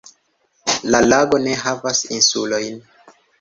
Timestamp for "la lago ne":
0.95-1.53